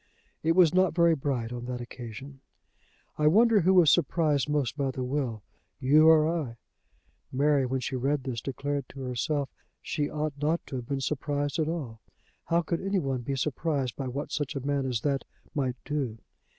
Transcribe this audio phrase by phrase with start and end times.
[0.41, 2.39] It was not very bright on that occasion.
[3.19, 5.43] "I wonder who was surprised most by the will,
[5.79, 6.57] you or I?"
[7.31, 11.01] Mary, when she read this, declared to herself that she ought not to have been
[11.01, 12.01] surprised at all.
[12.45, 16.17] How could anyone be surprised by what such a man as that might do?